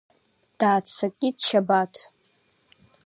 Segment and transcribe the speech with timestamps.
[0.59, 1.93] Дааццакит Шьабаҭ.